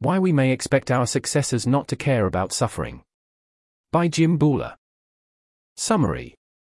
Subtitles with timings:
[0.00, 3.02] Why we may expect our successors not to care about suffering.
[3.90, 4.74] By Jim Buhler.
[5.76, 6.36] Summary.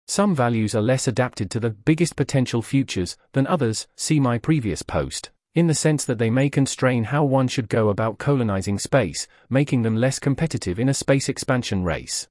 [0.08, 4.82] Some values are less adapted to the biggest potential futures than others, see my previous
[4.82, 9.28] post, in the sense that they may constrain how one should go about colonizing space,
[9.50, 12.26] making them less competitive in a space expansion race.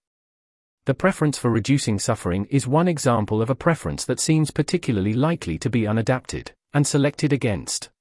[0.86, 5.60] The preference for reducing suffering is one example of a preference that seems particularly likely
[5.60, 7.92] to be unadapted and selected against.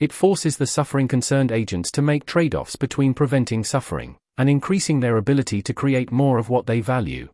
[0.00, 5.00] It forces the suffering concerned agents to make trade offs between preventing suffering and increasing
[5.00, 7.28] their ability to create more of what they value.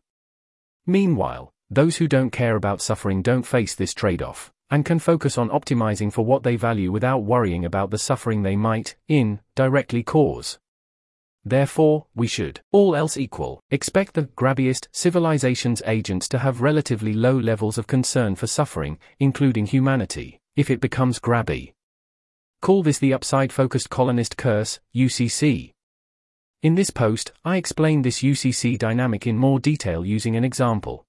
[0.87, 5.37] Meanwhile, those who don't care about suffering don't face this trade off and can focus
[5.37, 10.01] on optimizing for what they value without worrying about the suffering they might, in, directly
[10.01, 10.57] cause.
[11.43, 17.37] Therefore, we should, all else equal, expect the grabbiest civilization's agents to have relatively low
[17.37, 21.74] levels of concern for suffering, including humanity, if it becomes grabby.
[22.65, 25.73] Call this the upside focused colonist curse, UCC.
[26.63, 31.05] In this post, I explain this UCC dynamic in more detail using an example.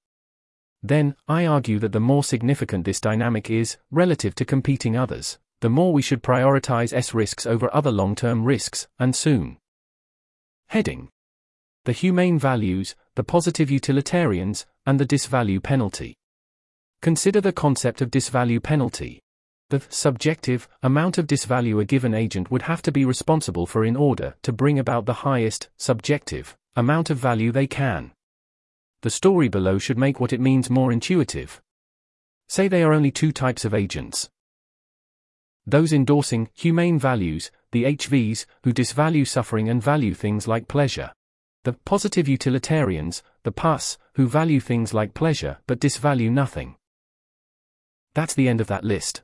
[0.83, 5.71] Then, I argue that the more significant this dynamic is, relative to competing others, the
[5.71, 9.57] more we should prioritize S risks over other long term risks, and soon.
[10.67, 11.09] Heading
[11.87, 16.19] The humane values, the positive utilitarians, and the disvalue penalty.
[17.01, 19.23] Consider the concept of disvalue penalty.
[19.69, 23.97] The subjective amount of disvalue a given agent would have to be responsible for in
[23.97, 28.13] order to bring about the highest subjective amount of value they can.
[29.03, 31.61] The story below should make what it means more intuitive.
[32.49, 34.31] Say there are only two types of agents.
[35.67, 41.13] Those endorsing humane values, the HVs, who disvalue suffering and value things like pleasure.
[41.65, 46.77] The positive utilitarians, the PUS, who value things like pleasure but disvalue nothing.
[48.15, 49.23] That's the end of that list.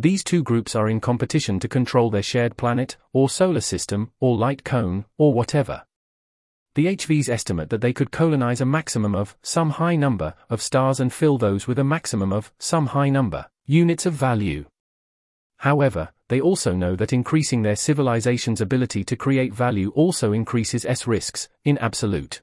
[0.00, 4.34] These two groups are in competition to control their shared planet, or solar system, or
[4.34, 5.82] light cone, or whatever.
[6.74, 11.00] The HVs estimate that they could colonize a maximum of some high number of stars
[11.00, 14.64] and fill those with a maximum of some high number units of value.
[15.58, 21.06] However, they also know that increasing their civilization's ability to create value also increases S
[21.06, 22.40] risks, in absolute.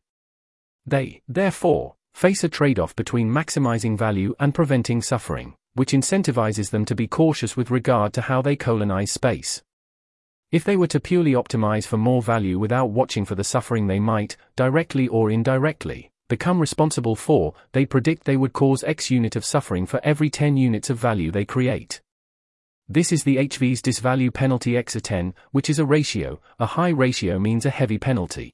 [0.86, 6.84] They, therefore, face a trade off between maximizing value and preventing suffering, which incentivizes them
[6.86, 9.62] to be cautious with regard to how they colonize space.
[10.52, 14.00] If they were to purely optimize for more value without watching for the suffering they
[14.00, 19.46] might, directly or indirectly, become responsible for, they predict they would cause X unit of
[19.46, 22.02] suffering for every 10 units of value they create.
[22.90, 27.38] This is the HV's disvalue penalty x 10, which is a ratio, a high ratio
[27.38, 28.54] means a heavy penalty.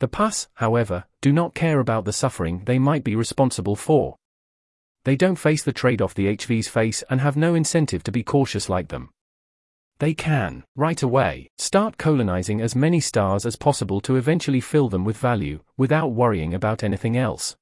[0.00, 4.17] The PUS, however, do not care about the suffering they might be responsible for.
[5.04, 8.22] They don't face the trade off the HVs face and have no incentive to be
[8.22, 9.10] cautious like them.
[10.00, 15.04] They can, right away, start colonizing as many stars as possible to eventually fill them
[15.04, 17.56] with value, without worrying about anything else.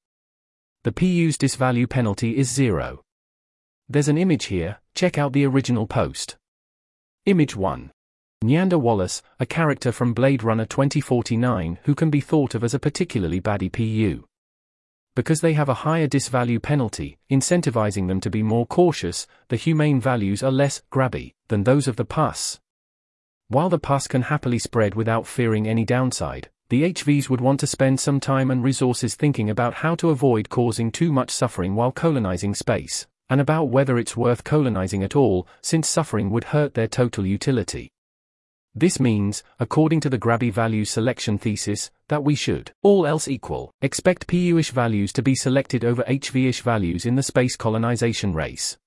[0.83, 3.01] The PU's disvalue penalty is zero.
[3.89, 6.37] There's an image here, check out the original post.
[7.25, 7.91] Image 1.
[8.43, 12.79] Niander Wallace, a character from Blade Runner 2049 who can be thought of as a
[12.79, 14.25] particularly baddie PU.
[15.17, 19.99] Because they have a higher disvalue penalty, incentivizing them to be more cautious, the humane
[19.99, 22.59] values are less grabby than those of the PUS.
[23.47, 27.65] While the PUS can happily spread without fearing any downside, the HVs would want to
[27.65, 31.91] spend some time and resources thinking about how to avoid causing too much suffering while
[31.91, 36.87] colonizing space and about whether it's worth colonizing at all, since suffering would hurt their
[36.87, 37.89] total utility.
[38.79, 43.71] This means, according to the Grabby value selection thesis, that we should, all else equal,
[43.81, 48.77] expect PU-ish values to be selected over HV-ish values in the space colonization race.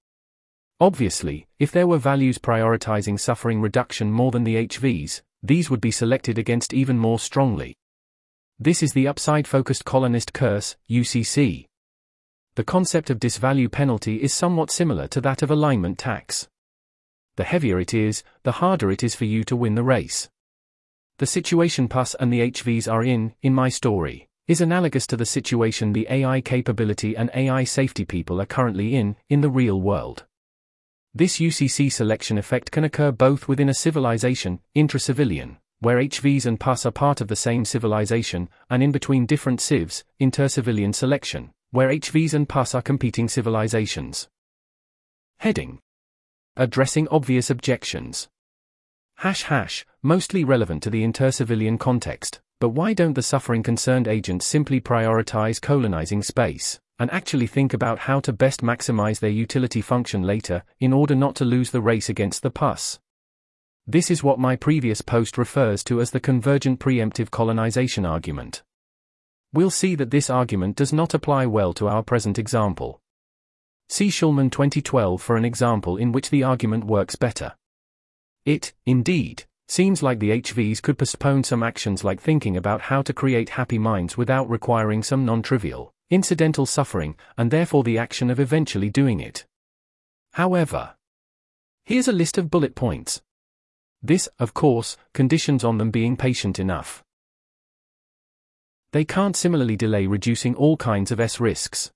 [0.79, 5.91] Obviously, if there were values prioritizing suffering reduction more than the HVs, these would be
[5.91, 7.75] selected against even more strongly.
[8.61, 11.67] This is the upside-focused colonist curse, UCC
[12.57, 16.47] the concept of disvalue penalty is somewhat similar to that of alignment tax.
[17.41, 20.29] The heavier it is, the harder it is for you to win the race.
[21.17, 25.25] The situation PUS and the HVs are in, in my story, is analogous to the
[25.25, 30.27] situation the AI capability and AI safety people are currently in, in the real world.
[31.15, 36.85] This UCC selection effect can occur both within a civilization, intra-civilian, where HVs and PUS
[36.85, 42.35] are part of the same civilization, and in between different civs, inter-civilian selection, where HVs
[42.35, 44.29] and PUS are competing civilizations.
[45.39, 45.81] Heading
[46.57, 48.29] Addressing obvious objections.
[49.17, 54.47] Hash hash, mostly relevant to the inter-civilian context, but why don't the suffering concerned agents
[54.47, 60.23] simply prioritize colonizing space, and actually think about how to best maximize their utility function
[60.23, 62.99] later, in order not to lose the race against the PUS?
[63.87, 68.63] This is what my previous post refers to as the convergent preemptive colonization argument.
[69.53, 73.01] We'll see that this argument does not apply well to our present example.
[73.91, 77.57] See Shulman 2012 for an example in which the argument works better.
[78.45, 83.13] It, indeed, seems like the HVs could postpone some actions like thinking about how to
[83.13, 88.39] create happy minds without requiring some non trivial, incidental suffering, and therefore the action of
[88.39, 89.45] eventually doing it.
[90.35, 90.95] However,
[91.85, 93.23] here's a list of bullet points.
[94.01, 97.03] This, of course, conditions on them being patient enough.
[98.93, 101.91] They can't similarly delay reducing all kinds of S risks.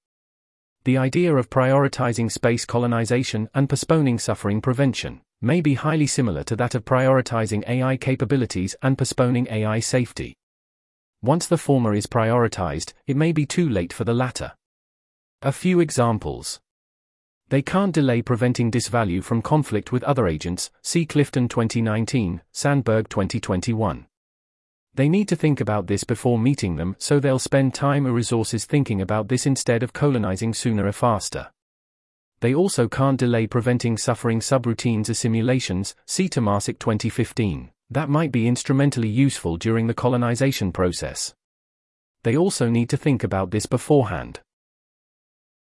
[0.85, 6.57] The idea of prioritizing space colonization and postponing suffering prevention may be highly similar to
[6.57, 10.37] that of prioritizing AI capabilities and postponing AI safety.
[11.23, 14.53] Once the former is prioritized, it may be too late for the latter.
[15.41, 16.61] A few examples.
[17.49, 24.07] They can't delay preventing disvalue from conflict with other agents, see Clifton 2019, Sandberg 2021.
[24.97, 28.65] They need to think about this before meeting them, so they'll spend time or resources
[28.65, 31.51] thinking about this instead of colonizing sooner or faster.
[32.41, 38.47] They also can't delay preventing suffering subroutines or simulations, see Tomasik 2015, that might be
[38.47, 41.35] instrumentally useful during the colonization process.
[42.23, 44.41] They also need to think about this beforehand.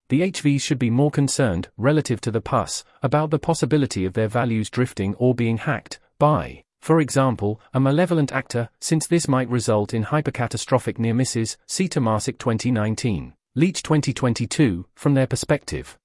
[0.09, 4.27] The HVs should be more concerned, relative to the PUS, about the possibility of their
[4.27, 9.93] values drifting or being hacked by for example, a malevolent actor, since this might result
[9.93, 15.99] in hypercatastrophic near misses, see Tomasik 2019, Leach 2022, from their perspective.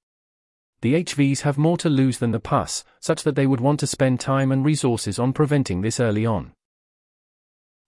[0.82, 3.86] The HVs have more to lose than the PUS, such that they would want to
[3.86, 6.52] spend time and resources on preventing this early on.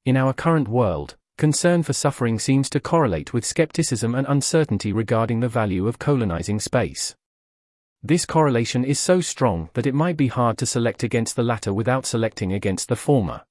[0.06, 5.40] In our current world, concern for suffering seems to correlate with skepticism and uncertainty regarding
[5.40, 7.14] the value of colonizing space.
[8.02, 11.72] This correlation is so strong that it might be hard to select against the latter
[11.72, 13.42] without selecting against the former.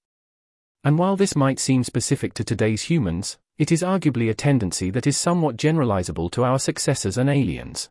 [0.85, 5.05] And while this might seem specific to today's humans, it is arguably a tendency that
[5.05, 7.89] is somewhat generalizable to our successors and aliens.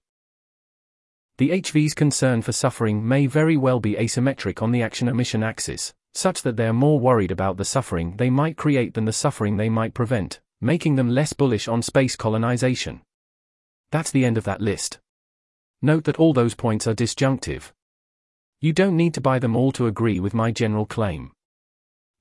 [1.36, 5.92] The HV's concern for suffering may very well be asymmetric on the action emission axis,
[6.14, 9.58] such that they are more worried about the suffering they might create than the suffering
[9.58, 13.02] they might prevent, making them less bullish on space colonization.
[13.92, 14.98] That's the end of that list.
[15.82, 17.72] Note that all those points are disjunctive.
[18.60, 21.32] You don't need to buy them all to agree with my general claim.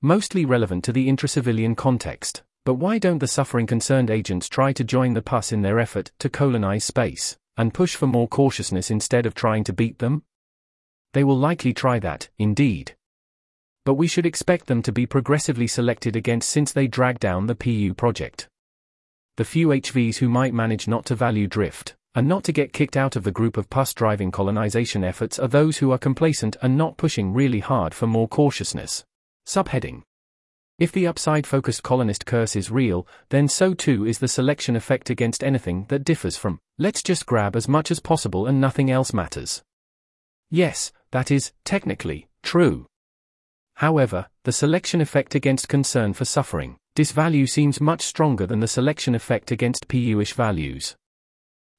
[0.02, 4.84] Mostly relevant to the intra-civilian context, but why don't the suffering concerned agents try to
[4.84, 9.24] join the PUS in their effort to colonize space, and push for more cautiousness instead
[9.24, 10.22] of trying to beat them?
[11.14, 12.94] They will likely try that, indeed.
[13.86, 17.54] But we should expect them to be progressively selected against since they drag down the
[17.54, 18.48] PU project.
[19.36, 22.96] The few HVs who might manage not to value drift, and not to get kicked
[22.96, 26.74] out of the group of PUS driving colonization efforts are those who are complacent and
[26.74, 29.04] not pushing really hard for more cautiousness.
[29.46, 30.00] Subheading
[30.78, 35.10] If the upside focused colonist curse is real, then so too is the selection effect
[35.10, 39.12] against anything that differs from, let's just grab as much as possible and nothing else
[39.12, 39.62] matters.
[40.48, 42.86] Yes, that is, technically, true.
[43.74, 49.14] However, the selection effect against concern for suffering, disvalue seems much stronger than the selection
[49.14, 50.96] effect against PU-ish values.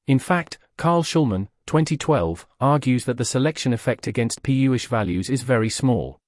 [0.08, 5.68] In fact, Carl Shulman, 2012, argues that the selection effect against PU-ish values is very
[5.68, 6.18] small.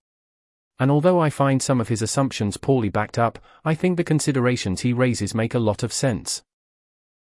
[0.78, 4.82] And although I find some of his assumptions poorly backed up, I think the considerations
[4.82, 6.42] he raises make a lot of sense.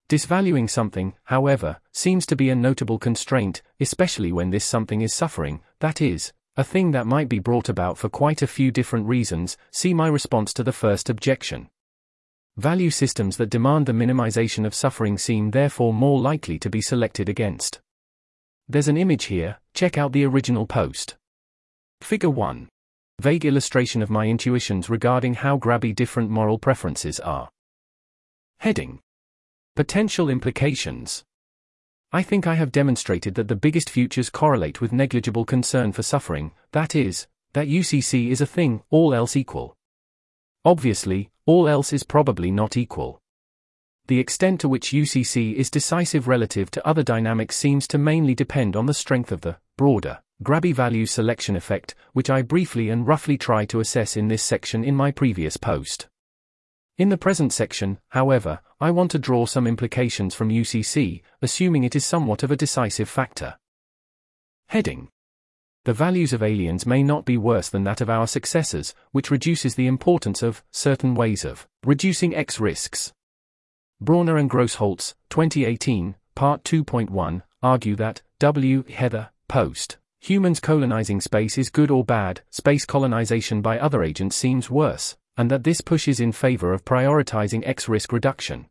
[0.09, 5.61] Disvaluing something, however, seems to be a notable constraint, especially when this something is suffering,
[5.79, 9.57] that is, a thing that might be brought about for quite a few different reasons.
[9.69, 11.69] See my response to the first objection.
[12.57, 17.29] Value systems that demand the minimization of suffering seem therefore more likely to be selected
[17.29, 17.79] against.
[18.67, 21.15] There's an image here, check out the original post.
[22.01, 22.67] Figure 1.
[23.21, 27.47] Vague illustration of my intuitions regarding how grabby different moral preferences are.
[28.57, 29.01] Heading.
[29.75, 31.23] Potential implications.
[32.11, 36.51] I think I have demonstrated that the biggest futures correlate with negligible concern for suffering,
[36.71, 39.76] that is, that UCC is a thing, all else equal.
[40.67, 43.21] Obviously, all else is probably not equal.
[44.07, 48.75] The extent to which UCC is decisive relative to other dynamics seems to mainly depend
[48.75, 53.37] on the strength of the broader grabby value selection effect, which I briefly and roughly
[53.37, 56.09] try to assess in this section in my previous post.
[56.97, 61.95] In the present section, however, I want to draw some implications from UCC, assuming it
[61.95, 63.55] is somewhat of a decisive factor.
[64.67, 65.07] Heading
[65.87, 69.75] the values of aliens may not be worse than that of our successors, which reduces
[69.75, 73.13] the importance of certain ways of reducing X risks.
[74.03, 78.83] Brauner and Grosse-Holz, 2018, Part 2.1, argue that W.
[78.83, 84.69] Heather, Post, humans colonizing space is good or bad, space colonization by other agents seems
[84.69, 88.65] worse, and that this pushes in favor of prioritizing X risk reduction.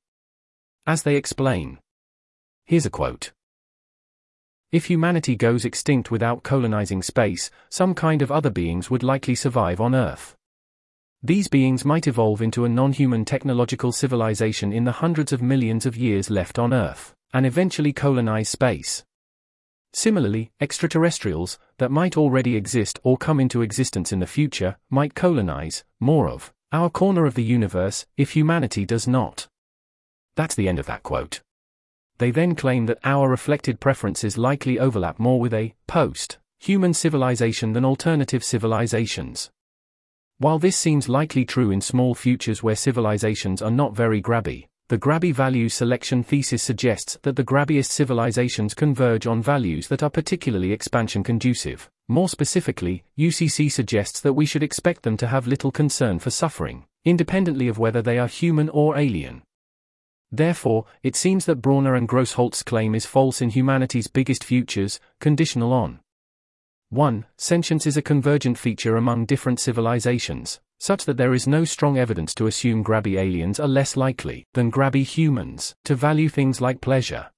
[0.87, 1.79] As they explain.
[2.67, 3.33] Here's a quote.
[4.73, 9.81] If humanity goes extinct without colonizing space, some kind of other beings would likely survive
[9.81, 10.37] on Earth.
[11.23, 15.87] These beings might evolve into a non human technological civilization in the hundreds of millions
[15.87, 19.05] of years left on Earth, and eventually colonize space.
[19.93, 25.85] Similarly, extraterrestrials, that might already exist or come into existence in the future, might colonize,
[26.01, 29.49] more of, our corner of the universe, if humanity does not.
[30.35, 31.41] That's the end of that quote.
[32.19, 37.75] They then claim that our reflected preferences likely overlap more with a post human civilization
[37.75, 39.51] than alternative civilizations.
[40.39, 44.99] While this seems likely true in small futures where civilizations are not very grabby, the
[44.99, 50.73] grabby value selection thesis suggests that the grabbiest civilizations converge on values that are particularly
[50.73, 51.91] expansion conducive.
[52.09, 56.85] More specifically, UCC suggests that we should expect them to have little concern for suffering,
[57.05, 59.43] independently of whether they are human or alien.
[60.37, 65.73] Therefore, it seems that Brauner and Grosse-Holz's claim is false in humanity's biggest futures, conditional
[65.73, 66.01] on
[66.91, 67.25] 1.
[67.39, 72.35] Sentience is a convergent feature among different civilizations, such that there is no strong evidence
[72.35, 77.31] to assume grabby aliens are less likely than grabby humans to value things like pleasure.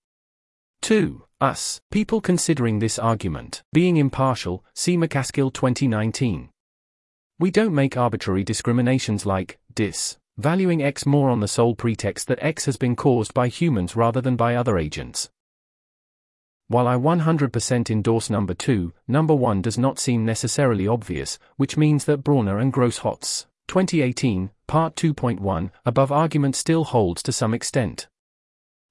[0.83, 1.23] 2.
[1.41, 6.51] Us, people considering this argument, being impartial, see MacAskill 2019.
[7.39, 12.43] We don't make arbitrary discriminations like, dis, valuing X more on the sole pretext that
[12.43, 15.29] X has been caused by humans rather than by other agents.
[16.69, 22.05] While I 100% endorse number 2, number 1 does not seem necessarily obvious, which means
[22.05, 28.07] that Brauner and Grosse-Holz, 2018, Part 2.1, above argument still holds to some extent.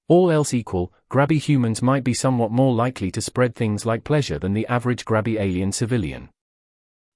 [0.08, 4.38] All else equal, grabby humans might be somewhat more likely to spread things like pleasure
[4.38, 6.30] than the average grabby alien civilian.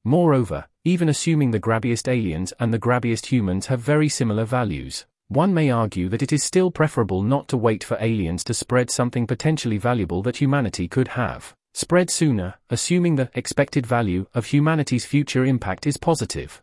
[0.04, 5.54] Moreover, even assuming the grabbiest aliens and the grabbiest humans have very similar values, one
[5.54, 9.26] may argue that it is still preferable not to wait for aliens to spread something
[9.26, 15.44] potentially valuable that humanity could have spread sooner, assuming the expected value of humanity's future
[15.44, 16.60] impact is positive.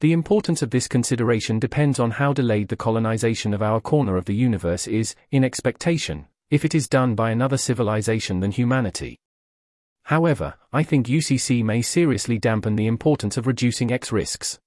[0.00, 4.26] The importance of this consideration depends on how delayed the colonization of our corner of
[4.26, 9.18] the universe is, in expectation, if it is done by another civilization than humanity.
[10.04, 14.58] However, I think UCC may seriously dampen the importance of reducing X risks.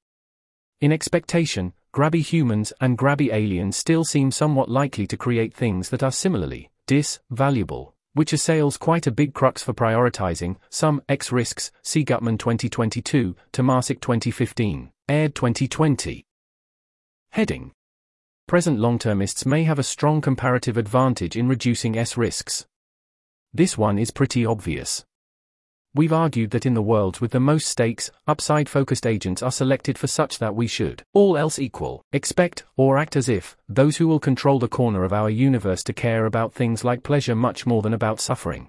[0.82, 6.04] In expectation, grabby humans and grabby aliens still seem somewhat likely to create things that
[6.04, 11.72] are similarly dis-valuable, which assails quite a big crux for prioritizing some X risks.
[11.82, 16.26] See Guthman 2022, Tomasik 2015, Aird 2020.
[17.32, 17.72] Heading
[18.48, 22.66] Present long-termists may have a strong comparative advantage in reducing S risks.
[23.54, 25.04] This one is pretty obvious.
[25.96, 29.98] We've argued that in the worlds with the most stakes, upside focused agents are selected
[29.98, 34.06] for such that we should, all else equal, expect, or act as if, those who
[34.06, 37.82] will control the corner of our universe to care about things like pleasure much more
[37.82, 38.68] than about suffering.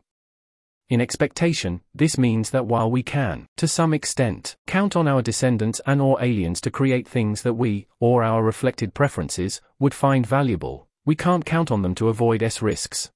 [0.88, 5.80] In expectation, this means that while we can, to some extent, count on our descendants
[5.84, 10.86] and or aliens to create things that we, or our reflected preferences, would find valuable,
[11.04, 13.10] we can't count on them to avoid S risks.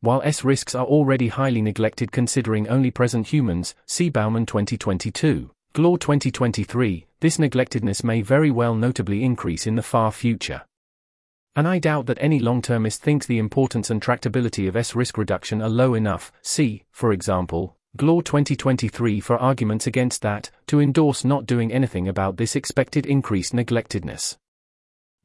[0.00, 5.50] While S risks are already highly neglected considering only present humans, see Baumann 2022.
[5.72, 10.62] GLAW 2023, this neglectedness may very well notably increase in the far future.
[11.56, 15.18] And I doubt that any long termist thinks the importance and tractability of S risk
[15.18, 21.24] reduction are low enough, see, for example, GLAW 2023 for arguments against that, to endorse
[21.24, 24.36] not doing anything about this expected increased neglectedness.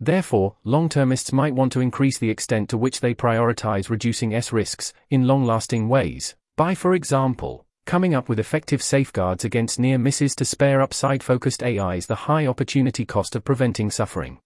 [0.06, 4.92] Therefore, long-termists might want to increase the extent to which they prioritize reducing S risks
[5.10, 10.44] in long-lasting ways, by for example, coming up with effective safeguards against near misses to
[10.44, 14.40] spare upside-focused AIs the high opportunity cost of preventing suffering.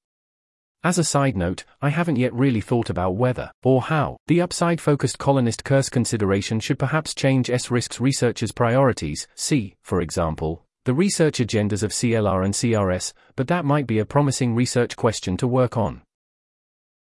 [0.83, 5.17] As a side note, I haven't yet really thought about whether, or how, the upside-focused
[5.17, 11.39] colonist curse consideration should perhaps change S risks researchers' priorities, see, for example, the research
[11.39, 15.75] agendas of CLR and CRS, but that might be a promising research question to work
[15.75, 16.01] on.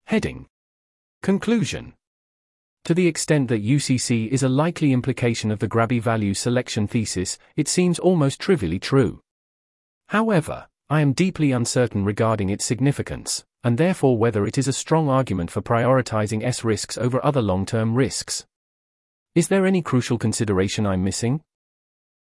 [0.06, 0.48] Heading
[1.22, 1.94] Conclusion
[2.86, 7.38] To the extent that UCC is a likely implication of the grabby value selection thesis,
[7.54, 9.20] it seems almost trivially true.
[10.08, 15.08] However, I am deeply uncertain regarding its significance, and therefore whether it is a strong
[15.08, 18.44] argument for prioritizing S risks over other long term risks.
[19.36, 21.42] Is there any crucial consideration I'm missing?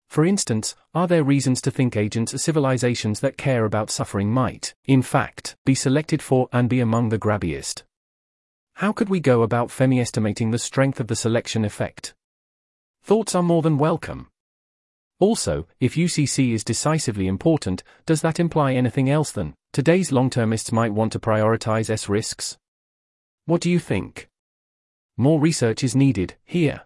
[0.07, 4.73] For instance, are there reasons to think agents or civilizations that care about suffering might,
[4.85, 7.83] in fact, be selected for and be among the grabbiest?
[8.75, 12.13] How could we go about Fermi estimating the strength of the selection effect?
[13.03, 14.27] Thoughts are more than welcome.
[15.19, 20.71] Also, if UCC is decisively important, does that imply anything else than today's long termists
[20.73, 22.57] might want to prioritize S risks?
[23.45, 24.27] What do you think?
[25.17, 26.81] More research is needed, here.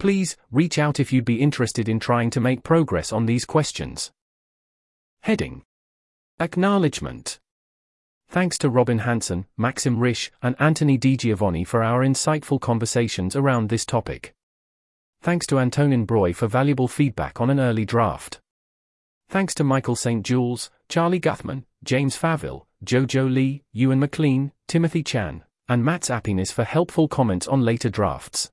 [0.00, 4.10] Please, reach out if you'd be interested in trying to make progress on these questions.
[5.20, 5.62] Heading
[6.40, 7.38] Acknowledgement.
[8.26, 13.84] Thanks to Robin Hanson, Maxime Riché, and Anthony DiGiovanni for our insightful conversations around this
[13.84, 14.32] topic.
[15.20, 18.40] Thanks to Antonin Broy for valuable feedback on an early draft.
[19.28, 20.24] Thanks to Michael St.
[20.24, 26.64] Jules, Charlie Guthman, James Faville, Jojo Lee, Ewan McLean, Timothy Chan, and Matt Appinis for
[26.64, 28.50] helpful comments on later drafts.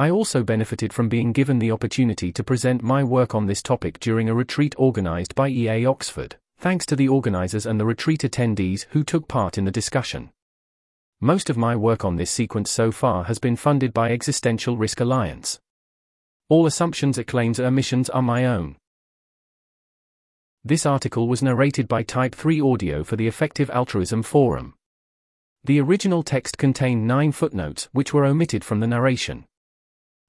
[0.00, 3.98] I also benefited from being given the opportunity to present my work on this topic
[3.98, 8.86] during a retreat organized by EA Oxford, thanks to the organizers and the retreat attendees
[8.90, 10.30] who took part in the discussion.
[11.20, 15.00] Most of my work on this sequence so far has been funded by Existential Risk
[15.00, 15.58] Alliance.
[16.48, 18.76] All assumptions claims are missions are my own.
[20.62, 24.74] This article was narrated by Type 3 Audio for the Effective Altruism Forum.
[25.64, 29.44] The original text contained nine footnotes which were omitted from the narration.